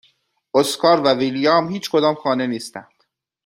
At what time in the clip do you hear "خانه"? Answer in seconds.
2.15-2.47